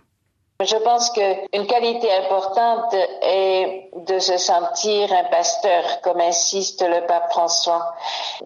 Je 0.64 0.78
pense 0.78 1.10
qu'une 1.10 1.68
qualité 1.68 2.10
importante 2.14 2.94
est 3.22 3.90
de 3.96 4.20
se 4.20 4.38
sentir 4.38 5.12
un 5.12 5.26
pasteur, 5.26 6.02
comme 6.02 6.22
insiste 6.22 6.82
le 6.82 7.06
pape 7.06 7.32
François, 7.32 7.94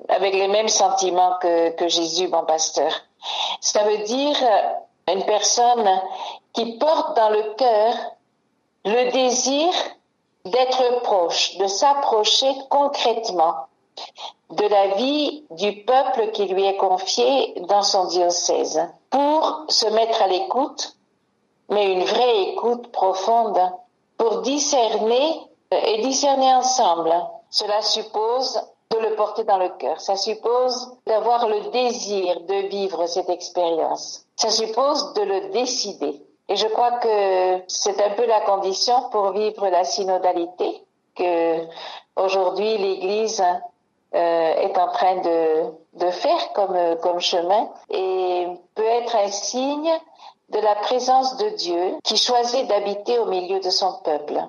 avec 0.10 0.34
les 0.34 0.48
mêmes 0.48 0.68
sentiments 0.68 1.36
que, 1.40 1.88
Jésus, 1.88 2.28
mon 2.28 2.44
pasteur. 2.44 2.92
Ça 3.62 3.84
veut 3.84 4.00
dire 4.00 4.36
une 5.08 5.26
personne 5.26 6.02
qui 6.54 6.78
porte 6.78 7.16
dans 7.16 7.30
le 7.30 7.54
cœur 7.54 7.94
le 8.86 9.12
désir 9.12 9.70
d'être 10.46 11.02
proche, 11.04 11.58
de 11.58 11.68
s'approcher 11.68 12.52
concrètement 12.70 13.68
de 14.50 14.66
la 14.66 14.96
vie 14.96 15.44
du 15.52 15.84
peuple 15.84 16.32
qui 16.32 16.46
lui 16.46 16.66
est 16.66 16.78
confié 16.78 17.54
dans 17.68 17.84
son 17.84 18.06
diocèse, 18.06 18.82
pour 19.12 19.66
se 19.70 19.88
mettre 19.88 20.22
à 20.22 20.28
l'écoute 20.28 20.97
mais 21.70 21.94
une 21.94 22.04
vraie 22.04 22.42
écoute 22.50 22.92
profonde 22.92 23.60
pour 24.18 24.42
discerner 24.42 25.42
euh, 25.74 25.80
et 25.86 26.02
discerner 26.02 26.54
ensemble. 26.54 27.14
Cela 27.50 27.82
suppose 27.82 28.62
de 28.92 29.00
le 29.00 29.16
porter 29.16 29.44
dans 29.44 29.58
le 29.58 29.70
cœur. 29.70 30.00
Ça 30.00 30.16
suppose 30.16 30.98
d'avoir 31.06 31.48
le 31.48 31.72
désir 31.72 32.40
de 32.42 32.68
vivre 32.68 33.06
cette 33.08 33.30
expérience. 33.30 34.26
Ça 34.36 34.50
suppose 34.50 35.14
de 35.14 35.22
le 35.22 35.50
décider. 35.50 36.22
Et 36.50 36.56
je 36.56 36.68
crois 36.68 36.92
que 36.92 37.62
c'est 37.68 38.02
un 38.02 38.12
peu 38.12 38.26
la 38.26 38.42
condition 38.42 39.10
pour 39.12 39.32
vivre 39.32 39.68
la 39.68 39.84
synodalité 39.84 40.82
que 41.16 41.66
aujourd'hui 42.16 42.78
l'Église 42.78 43.44
est 44.14 44.78
en 44.78 44.88
train 44.94 45.18
de, 45.18 45.64
de 45.96 46.10
faire 46.10 46.54
comme, 46.54 46.78
comme 47.02 47.20
chemin 47.20 47.70
et 47.90 48.48
peut 48.76 48.86
être 48.86 49.16
un 49.18 49.30
signe 49.30 49.92
de 50.54 50.60
la 50.60 50.76
présence 50.76 51.38
de 51.38 51.56
Dieu 51.58 51.96
qui 52.04 52.18
choisit 52.18 52.68
d'habiter 52.68 53.20
au 53.20 53.26
milieu 53.26 53.60
de 53.60 53.70
son 53.70 53.94
peuple 54.04 54.40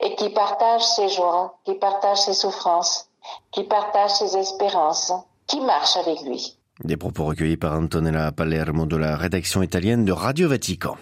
et 0.00 0.14
qui 0.14 0.30
partage 0.30 0.82
ses 0.82 1.08
joies, 1.08 1.58
qui 1.64 1.74
partage 1.74 2.18
ses 2.18 2.34
souffrances, 2.34 3.08
qui 3.50 3.64
partage 3.64 4.10
ses 4.10 4.36
espérances, 4.36 5.12
qui 5.46 5.60
marche 5.60 5.96
avec 5.96 6.20
lui. 6.22 6.56
Des 6.84 6.96
propos 6.96 7.24
recueillis 7.24 7.56
par 7.56 7.72
Antonella 7.72 8.30
Palermo 8.30 8.86
de 8.86 8.96
la 8.96 9.16
rédaction 9.16 9.62
italienne 9.62 10.04
de 10.04 10.12
Radio 10.12 10.48
Vatican. 10.48 10.96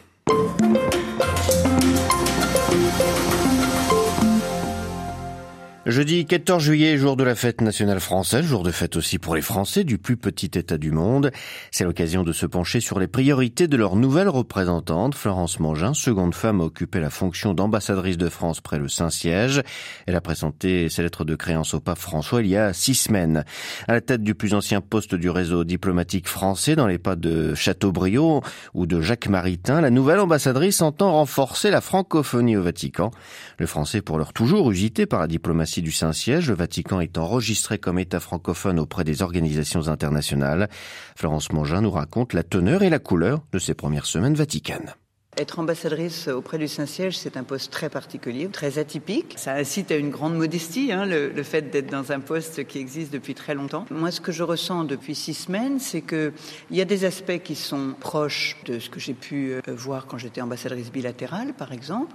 Jeudi 5.87 6.27
14 6.27 6.65
juillet, 6.65 6.97
jour 6.97 7.17
de 7.17 7.23
la 7.23 7.37
fête 7.37 7.61
nationale 7.61 8.01
française, 8.01 8.45
jour 8.45 8.65
de 8.65 8.73
fête 8.73 8.97
aussi 8.97 9.21
pour 9.21 9.37
les 9.37 9.41
Français 9.41 9.85
du 9.85 9.99
plus 9.99 10.17
petit 10.17 10.51
État 10.59 10.79
du 10.79 10.91
monde. 10.91 11.31
C'est 11.71 11.85
l'occasion 11.85 12.25
de 12.25 12.33
se 12.33 12.45
pencher 12.45 12.81
sur 12.81 12.99
les 12.99 13.07
priorités 13.07 13.69
de 13.69 13.77
leur 13.77 13.95
nouvelle 13.95 14.29
représentante, 14.29 15.15
Florence 15.15 15.61
Mangin, 15.61 15.95
seconde 15.95 16.35
femme 16.35 16.61
à 16.61 16.65
occuper 16.65 16.99
la 16.99 17.09
fonction 17.09 17.55
d'ambassadrice 17.55 18.17
de 18.17 18.29
France 18.29 18.61
près 18.61 18.81
le 18.81 18.89
Saint-Siège. 18.89 19.63
Elle 20.09 20.17
a 20.17 20.21
présenté 20.21 20.89
ses 20.89 21.05
lettres 21.05 21.25
de 21.25 21.37
créance 21.37 21.73
au 21.73 21.79
pape 21.79 22.01
François 22.01 22.43
il 22.43 22.49
y 22.49 22.57
a 22.57 22.73
six 22.73 22.97
semaines. 22.97 23.45
À 23.87 23.93
la 23.93 24.01
tête 24.01 24.25
du 24.25 24.35
plus 24.35 24.55
ancien 24.55 24.81
poste 24.81 25.15
du 25.15 25.31
réseau 25.31 25.63
diplomatique 25.63 26.27
français 26.27 26.75
dans 26.75 26.89
les 26.89 26.99
pas 26.99 27.15
de 27.15 27.55
Chateaubriand 27.55 28.43
ou 28.75 28.87
de 28.87 29.01
Jacques 29.01 29.29
Maritain, 29.29 29.81
la 29.81 29.91
nouvelle 29.91 30.19
ambassadrice 30.19 30.83
entend 30.83 31.13
renforcer 31.13 31.71
la 31.71 31.81
francophonie 31.81 32.57
au 32.57 32.65
Vatican. 32.65 33.13
Le 33.61 33.67
français 33.67 34.03
pour 34.03 34.19
l'heure 34.19 34.33
toujours 34.33 34.73
usité 34.73 35.07
par 35.07 35.21
la 35.21 35.29
diplomatie 35.29 35.76
du 35.83 35.93
Saint-Siège, 35.93 36.49
le 36.49 36.55
Vatican 36.55 37.01
est 37.01 37.19
enregistré 37.19 37.79
comme 37.79 37.99
État 37.99 38.21
francophone 38.21 38.79
auprès 38.79 39.05
des 39.05 39.23
organisations 39.23 39.89
internationales. 39.89 40.69
Florence 41.15 41.53
Mangin 41.53 41.81
nous 41.81 41.91
raconte 41.91 42.33
la 42.33 42.43
teneur 42.43 42.83
et 42.83 42.91
la 42.91 42.99
couleur 42.99 43.45
de 43.53 43.59
ces 43.59 43.75
premières 43.75 44.07
semaines 44.07 44.35
vaticanes. 44.35 44.95
Être 45.39 45.59
ambassadrice 45.59 46.29
auprès 46.29 46.57
du 46.57 46.67
Saint-Siège, 46.67 47.19
c'est 47.19 47.37
un 47.37 47.45
poste 47.45 47.71
très 47.71 47.91
particulier, 47.91 48.49
très 48.49 48.79
atypique. 48.79 49.35
Ça 49.37 49.53
incite 49.53 49.91
à 49.91 49.97
une 49.97 50.09
grande 50.09 50.35
modestie, 50.35 50.93
hein, 50.93 51.05
le, 51.05 51.29
le, 51.29 51.43
fait 51.43 51.71
d'être 51.71 51.91
dans 51.91 52.11
un 52.11 52.21
poste 52.21 52.67
qui 52.67 52.79
existe 52.79 53.13
depuis 53.13 53.35
très 53.35 53.55
longtemps. 53.55 53.85
Moi, 53.91 54.11
ce 54.11 54.23
que 54.23 54.33
je 54.33 54.43
ressens 54.43 54.85
depuis 54.85 55.15
six 55.15 55.35
semaines, 55.35 55.79
c'est 55.79 56.01
qu'il 56.01 56.33
y 56.71 56.81
a 56.81 56.87
des 56.87 57.05
aspects 57.05 57.43
qui 57.45 57.55
sont 57.55 57.95
proches 58.01 58.57
de 58.65 58.79
ce 58.79 58.89
que 58.89 58.99
j'ai 58.99 59.13
pu 59.13 59.53
euh, 59.53 59.61
voir 59.69 60.07
quand 60.07 60.17
j'étais 60.17 60.41
ambassadrice 60.41 60.91
bilatérale, 60.91 61.53
par 61.53 61.73
exemple 61.73 62.15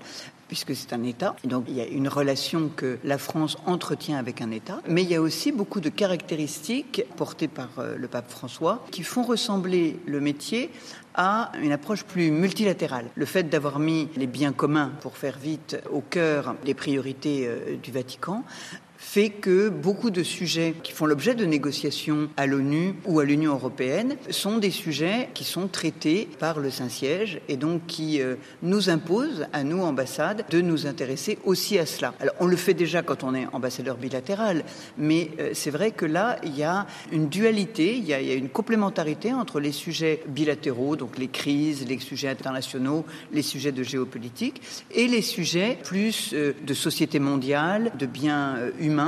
puisque 0.51 0.75
c'est 0.75 0.91
un 0.91 1.03
État. 1.03 1.37
Donc 1.45 1.63
il 1.69 1.75
y 1.75 1.79
a 1.79 1.87
une 1.87 2.09
relation 2.09 2.69
que 2.75 2.97
la 3.05 3.17
France 3.17 3.57
entretient 3.65 4.17
avec 4.17 4.41
un 4.41 4.51
État. 4.51 4.81
Mais 4.85 5.01
il 5.01 5.09
y 5.09 5.15
a 5.15 5.21
aussi 5.21 5.53
beaucoup 5.53 5.79
de 5.79 5.87
caractéristiques 5.87 7.05
portées 7.15 7.47
par 7.47 7.69
euh, 7.77 7.95
le 7.95 8.09
pape 8.09 8.29
François 8.29 8.85
qui 8.91 9.03
font 9.03 9.23
ressembler 9.23 9.97
le 10.05 10.19
métier 10.19 10.69
à 11.15 11.51
une 11.62 11.72
approche 11.72 12.03
plus 12.03 12.32
multilatérale. 12.32 13.06
Le 13.15 13.25
fait 13.25 13.44
d'avoir 13.44 13.80
mis 13.80 14.10
les 14.15 14.27
biens 14.27 14.53
communs, 14.53 14.91
pour 15.01 15.18
faire 15.18 15.38
vite, 15.38 15.77
au 15.91 16.01
cœur 16.01 16.56
des 16.65 16.74
priorités 16.74 17.48
euh, 17.48 17.75
du 17.82 17.91
Vatican 17.91 18.44
fait 19.12 19.30
que 19.30 19.68
beaucoup 19.68 20.10
de 20.10 20.24
sujets 20.24 20.74
qui 20.84 20.94
font 20.94 21.06
l'objet 21.06 21.36
de 21.36 21.44
négociations 21.44 22.30
à 22.38 22.48
l'ONU 22.48 22.96
ou 23.03 23.20
à 23.20 23.25
l'Union 23.25 23.51
européenne 23.51 24.15
sont 24.30 24.58
des 24.58 24.72
sujets 24.72 25.27
qui 25.34 25.44
sont 25.44 25.68
traités 25.68 26.30
par 26.39 26.62
le 26.62 26.72
Saint-Siège 26.72 27.41
et 27.50 27.58
donc 27.58 27.86
qui 27.88 28.22
euh, 28.22 28.36
nous 28.63 28.89
imposent, 28.89 29.48
à 29.51 29.65
nous, 29.65 29.82
ambassades, 29.82 30.46
de 30.50 30.62
nous 30.62 30.88
intéresser 30.88 31.39
aussi 31.44 31.77
à 31.77 31.86
cela. 31.86 32.13
Alors, 32.22 32.36
on 32.39 32.48
le 32.48 32.56
fait 32.56 32.74
déjà 32.74 33.01
quand 33.01 33.25
on 33.25 33.36
est 33.36 33.48
ambassadeur 33.51 33.98
bilatéral, 33.98 34.63
mais 34.98 35.32
euh, 35.41 35.50
c'est 35.53 35.72
vrai 35.72 35.91
que 35.91 36.06
là, 36.06 36.38
il 36.46 36.58
y 36.58 36.63
a 36.63 36.88
une 37.12 37.27
dualité, 37.27 37.98
il 37.98 38.06
y 38.06 38.13
a, 38.13 38.22
une 38.22 38.48
complémentarité 38.48 39.34
entre 39.34 39.60
les 39.60 39.74
sujets 39.74 40.24
bilatéraux, 40.25 40.96
donc 40.96 41.18
les 41.18 41.27
crises, 41.27 41.86
les 41.86 42.00
sujets 42.00 42.30
internationaux, 42.30 43.03
les 43.34 43.41
sujets 43.41 43.74
de 43.74 43.84
géopolitique, 43.84 44.62
et 44.91 45.10
les 45.10 45.22
sujets 45.22 45.77
plus 45.84 46.30
euh, 46.32 46.53
de 46.65 46.74
société 46.74 47.20
mondiale, 47.20 47.91
de 48.00 48.06
biens 48.06 48.56
humains 48.80 49.00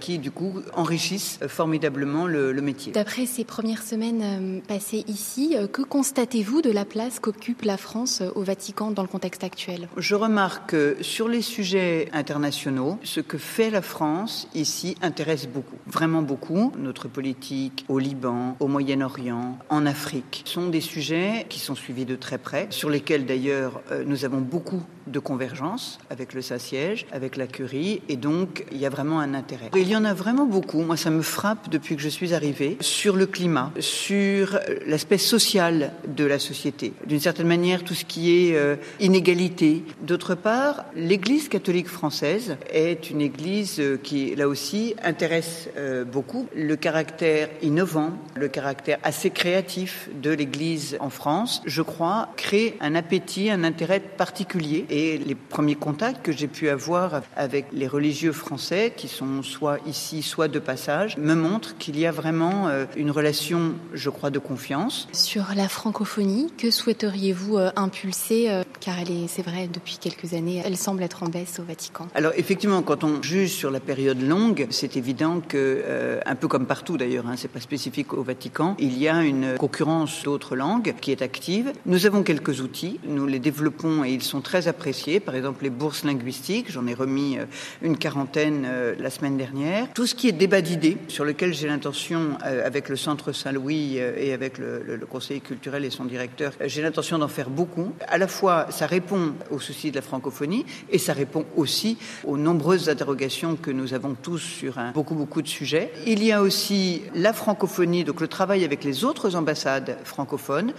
qui, 0.00 0.18
du 0.18 0.30
coup, 0.30 0.62
enrichissent 0.74 1.38
formidablement 1.48 2.26
le, 2.26 2.52
le 2.52 2.62
métier. 2.62 2.92
D'après 2.92 3.26
ces 3.26 3.44
premières 3.44 3.82
semaines 3.82 4.22
euh, 4.22 4.60
passées 4.66 5.04
ici, 5.08 5.54
euh, 5.56 5.66
que 5.66 5.82
constatez-vous 5.82 6.62
de 6.62 6.70
la 6.70 6.84
place 6.84 7.20
qu'occupe 7.20 7.62
la 7.62 7.76
France 7.76 8.20
euh, 8.20 8.30
au 8.34 8.42
Vatican 8.42 8.90
dans 8.90 9.02
le 9.02 9.08
contexte 9.08 9.44
actuel? 9.44 9.88
Je 9.96 10.14
remarque 10.14 10.70
que 10.70 10.96
sur 11.00 11.28
les 11.28 11.42
sujets 11.42 12.08
internationaux, 12.12 12.98
ce 13.02 13.20
que 13.20 13.38
fait 13.38 13.70
la 13.70 13.82
France 13.82 14.48
ici 14.54 14.96
intéresse 15.02 15.46
beaucoup, 15.46 15.76
vraiment 15.86 16.22
beaucoup. 16.22 16.72
Notre 16.78 17.08
politique 17.08 17.84
au 17.88 17.98
Liban, 17.98 18.56
au 18.60 18.68
Moyen-Orient, 18.68 19.58
en 19.68 19.86
Afrique 19.86 20.42
sont 20.44 20.68
des 20.68 20.80
sujets 20.80 21.46
qui 21.48 21.58
sont 21.58 21.74
suivis 21.74 22.04
de 22.04 22.16
très 22.16 22.38
près, 22.38 22.66
sur 22.70 22.90
lesquels 22.90 23.26
d'ailleurs 23.26 23.80
nous 24.06 24.24
avons 24.24 24.40
beaucoup 24.40 24.82
de 25.06 25.18
convergence 25.18 25.98
avec 26.10 26.34
le 26.34 26.42
Saint-Siège, 26.42 27.06
avec 27.12 27.36
la 27.36 27.46
Curie, 27.46 28.02
et 28.08 28.16
donc 28.16 28.64
il 28.72 28.78
y 28.78 28.86
a 28.86 28.90
vraiment 28.90 29.20
un 29.20 29.34
Il 29.74 29.88
y 29.88 29.96
en 29.96 30.04
a 30.04 30.14
vraiment 30.14 30.46
beaucoup, 30.46 30.82
moi 30.82 30.96
ça 30.96 31.10
me 31.10 31.22
frappe 31.22 31.68
depuis 31.68 31.96
que 31.96 32.02
je 32.02 32.08
suis 32.08 32.34
arrivée, 32.34 32.76
sur 32.80 33.16
le 33.16 33.26
climat, 33.26 33.72
sur 33.80 34.58
l'aspect 34.86 35.18
social 35.18 35.92
de 36.06 36.24
la 36.24 36.38
société, 36.38 36.92
d'une 37.06 37.20
certaine 37.20 37.46
manière 37.46 37.84
tout 37.84 37.94
ce 37.94 38.04
qui 38.04 38.48
est 38.48 38.56
euh, 38.56 38.76
inégalité. 39.00 39.84
D'autre 40.02 40.34
part, 40.34 40.84
l'Église 40.94 41.48
catholique 41.48 41.88
française 41.88 42.56
est 42.72 43.10
une 43.10 43.20
Église 43.20 43.80
euh, 43.80 43.96
qui, 43.96 44.34
là 44.34 44.48
aussi, 44.48 44.94
intéresse 45.02 45.68
euh, 45.76 46.04
beaucoup 46.04 46.48
le 46.54 46.76
caractère 46.76 47.48
innovant, 47.62 48.12
le 48.34 48.48
caractère 48.48 48.98
assez 49.02 49.30
créatif 49.30 50.08
de 50.22 50.30
l'Église 50.30 50.96
en 51.00 51.10
France, 51.10 51.62
je 51.66 51.82
crois, 51.82 52.30
crée 52.36 52.76
un 52.80 52.94
appétit, 52.94 53.50
un 53.50 53.64
intérêt 53.64 54.00
particulier. 54.00 54.86
Et 54.90 55.18
les 55.18 55.34
premiers 55.34 55.74
contacts 55.74 56.24
que 56.24 56.32
j'ai 56.32 56.48
pu 56.48 56.68
avoir 56.68 57.22
avec 57.36 57.66
les 57.72 57.86
religieux 57.86 58.32
français, 58.32 58.92
qui 58.96 59.08
sont 59.08 59.27
soit 59.42 59.78
ici, 59.86 60.22
soit 60.22 60.48
de 60.48 60.58
passage, 60.58 61.16
me 61.16 61.34
montrent 61.34 61.76
qu'il 61.78 61.98
y 61.98 62.06
a 62.06 62.10
vraiment 62.10 62.68
euh, 62.68 62.84
une 62.96 63.10
relation, 63.10 63.74
je 63.94 64.10
crois, 64.10 64.30
de 64.30 64.38
confiance. 64.38 65.08
Sur 65.12 65.46
la 65.54 65.68
francophonie, 65.68 66.52
que 66.56 66.70
souhaiteriez-vous 66.70 67.58
euh, 67.58 67.70
impulser 67.76 68.50
euh, 68.50 68.64
Car 68.80 68.98
elle 68.98 69.10
est, 69.10 69.28
c'est 69.28 69.42
vrai, 69.42 69.68
depuis 69.72 69.98
quelques 69.98 70.34
années, 70.34 70.62
elle 70.64 70.76
semble 70.76 71.02
être 71.02 71.22
en 71.22 71.26
baisse 71.28 71.58
au 71.58 71.64
Vatican. 71.64 72.08
Alors 72.14 72.32
effectivement, 72.36 72.82
quand 72.82 73.04
on 73.04 73.22
juge 73.22 73.50
sur 73.50 73.70
la 73.70 73.80
période 73.80 74.20
longue, 74.22 74.66
c'est 74.70 74.96
évident 74.96 75.40
que, 75.40 76.20
un 76.24 76.34
peu 76.34 76.48
comme 76.48 76.66
partout 76.66 76.96
d'ailleurs, 76.96 77.26
hein, 77.26 77.34
c'est 77.36 77.50
pas 77.50 77.60
spécifique 77.60 78.12
au 78.12 78.22
Vatican, 78.22 78.76
il 78.78 78.98
y 78.98 79.08
a 79.08 79.22
une 79.22 79.56
concurrence 79.58 80.22
d'autres 80.22 80.56
langues 80.56 80.94
qui 81.00 81.10
est 81.12 81.22
active. 81.22 81.72
Nous 81.86 82.06
avons 82.06 82.22
quelques 82.22 82.60
outils, 82.60 82.98
nous 83.06 83.26
les 83.26 83.38
développons 83.38 84.04
et 84.04 84.10
ils 84.10 84.22
sont 84.22 84.40
très 84.40 84.68
appréciés. 84.68 85.20
Par 85.20 85.34
exemple, 85.34 85.64
les 85.64 85.70
bourses 85.70 86.04
linguistiques, 86.04 86.70
j'en 86.70 86.86
ai 86.86 86.94
remis 86.94 87.38
une 87.82 87.96
quarantaine 87.96 88.66
la 88.98 89.10
semaine 89.10 89.17
dernière. 89.26 89.88
Tout 89.94 90.06
ce 90.06 90.14
qui 90.14 90.28
est 90.28 90.32
débat 90.32 90.60
d'idées, 90.60 90.96
sur 91.08 91.24
lequel 91.24 91.52
j'ai 91.52 91.66
l'intention, 91.66 92.38
euh, 92.46 92.64
avec 92.64 92.88
le 92.88 92.96
Centre 92.96 93.32
Saint-Louis 93.32 93.96
euh, 93.98 94.14
et 94.16 94.32
avec 94.32 94.58
le, 94.58 94.98
conseiller 95.10 95.40
culturel 95.40 95.84
et 95.84 95.90
son 95.90 96.04
directeur, 96.04 96.52
euh, 96.60 96.64
j'ai 96.68 96.82
l'intention 96.82 97.18
d'en 97.18 97.28
faire 97.28 97.50
beaucoup. 97.50 97.92
À 98.06 98.18
la 98.18 98.28
fois, 98.28 98.66
ça 98.70 98.86
répond 98.86 99.32
aux 99.50 99.58
soucis 99.58 99.90
de 99.90 99.96
la 99.96 100.02
francophonie 100.02 100.64
et 100.90 100.98
ça 100.98 101.12
répond 101.12 101.44
aussi 101.56 101.98
aux 102.24 102.36
nombreuses 102.36 102.88
interrogations 102.88 103.56
que 103.56 103.70
nous 103.70 103.92
avons 103.92 104.14
tous 104.14 104.38
sur 104.38 104.76
beaucoup, 104.94 105.14
beaucoup 105.14 105.42
de 105.42 105.48
sujets. 105.48 105.90
Il 106.06 106.22
y 106.22 106.30
a 106.30 106.40
aussi 106.40 107.02
la 107.14 107.32
francophonie, 107.32 108.04
donc 108.04 108.20
le 108.20 108.28
travail 108.28 108.64
avec 108.64 108.84
les 108.84 109.04
autres 109.04 109.34
ambassades 109.34 109.96
francophones, 110.04 110.72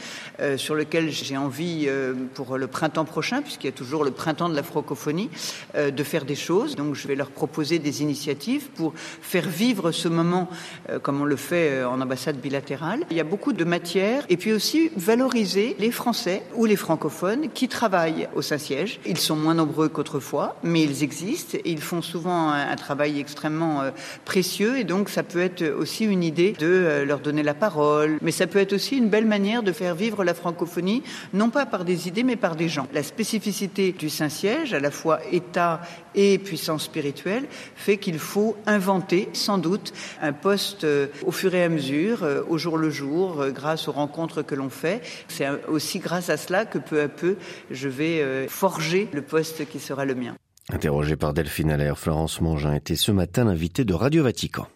sur 0.57 0.75
lequel 0.75 1.09
j'ai 1.09 1.37
envie, 1.37 1.89
pour 2.33 2.57
le 2.57 2.67
printemps 2.67 3.05
prochain, 3.05 3.41
puisqu'il 3.41 3.67
y 3.67 3.69
a 3.69 3.73
toujours 3.73 4.03
le 4.03 4.11
printemps 4.11 4.49
de 4.49 4.55
la 4.55 4.63
francophonie, 4.63 5.29
de 5.75 6.03
faire 6.03 6.25
des 6.25 6.35
choses. 6.35 6.75
Donc 6.75 6.95
je 6.95 7.07
vais 7.07 7.15
leur 7.15 7.31
proposer 7.31 7.79
des 7.79 8.01
initiatives 8.01 8.28
pour 8.75 8.93
faire 8.95 9.47
vivre 9.47 9.91
ce 9.91 10.07
moment 10.07 10.49
euh, 10.89 10.99
comme 10.99 11.21
on 11.21 11.25
le 11.25 11.35
fait 11.35 11.71
euh, 11.71 11.89
en 11.89 12.01
ambassade 12.01 12.37
bilatérale. 12.37 13.05
Il 13.09 13.17
y 13.17 13.19
a 13.19 13.23
beaucoup 13.23 13.53
de 13.53 13.63
matières 13.63 14.23
et 14.29 14.37
puis 14.37 14.53
aussi 14.53 14.91
valoriser 14.95 15.75
les 15.79 15.91
Français 15.91 16.43
ou 16.55 16.65
les 16.65 16.75
francophones 16.75 17.49
qui 17.53 17.67
travaillent 17.67 18.27
au 18.35 18.41
Saint-Siège. 18.41 18.99
Ils 19.05 19.17
sont 19.17 19.35
moins 19.35 19.53
nombreux 19.53 19.89
qu'autrefois, 19.89 20.55
mais 20.63 20.83
ils 20.83 21.03
existent 21.03 21.57
et 21.57 21.71
ils 21.71 21.81
font 21.81 22.01
souvent 22.01 22.49
un, 22.49 22.75
travail 22.75 23.19
extrêmement 23.19 23.81
euh, 23.81 23.91
précieux 24.25 24.79
et 24.79 24.83
donc 24.83 25.09
ça 25.09 25.23
peut 25.23 25.41
être 25.41 25.63
aussi 25.63 26.05
une 26.05 26.23
idée 26.23 26.53
de 26.53 27.03
leur 27.05 27.19
donner 27.19 27.43
la 27.43 27.53
parole, 27.53 28.17
mais 28.21 28.31
ça 28.31 28.47
peut 28.47 28.59
être 28.59 28.73
aussi 28.73 28.97
une 28.97 29.09
belle 29.09 29.25
manière 29.25 29.63
de 29.63 29.71
faire 29.71 29.95
vivre 29.95 30.23
la 30.23 30.33
francophonie, 30.33 31.03
non 31.33 31.49
pas 31.49 31.65
par 31.65 31.83
des 31.83 32.07
idées 32.07 32.23
mais 32.23 32.35
par 32.35 32.55
des 32.55 32.69
gens. 32.69 32.87
La 32.93 33.03
spécificité 33.03 33.91
du 33.91 34.09
Saint-Siège, 34.09 34.73
à 34.73 34.79
la 34.79 34.91
fois 34.91 35.19
État 35.31 35.81
et 36.15 36.37
puissance 36.37 36.83
spirituelle, 36.83 37.47
fait 37.75 37.97
qu'il 37.97 38.18
faut 38.19 38.55
inventer 38.65 39.29
sans 39.33 39.57
doute 39.57 39.93
un 40.21 40.33
poste 40.33 40.83
euh, 40.83 41.07
au 41.25 41.31
fur 41.31 41.53
et 41.55 41.63
à 41.63 41.69
mesure, 41.69 42.23
euh, 42.23 42.41
au 42.47 42.57
jour 42.57 42.77
le 42.77 42.89
jour, 42.89 43.41
euh, 43.41 43.51
grâce 43.51 43.87
aux 43.87 43.91
rencontres 43.91 44.41
que 44.41 44.55
l'on 44.55 44.69
fait. 44.69 45.01
C'est 45.27 45.47
aussi 45.67 45.99
grâce 45.99 46.29
à 46.29 46.37
cela 46.37 46.65
que 46.65 46.77
peu 46.77 47.01
à 47.01 47.07
peu, 47.07 47.37
je 47.71 47.87
vais 47.87 48.47
forger 48.47 49.07
le 49.13 49.21
poste 49.21 49.67
qui 49.67 49.79
sera 49.79 50.05
le 50.05 50.15
mien. 50.15 50.35
Interrogé 50.71 51.15
par 51.15 51.33
Delphine 51.33 51.71
Allaire, 51.71 51.97
Florence 51.97 52.41
Mangin 52.41 52.73
était 52.73 52.95
ce 52.95 53.11
matin 53.11 53.45
l'invité 53.45 53.85
de 53.85 53.93
Radio 53.93 54.23
Vatican. 54.23 54.67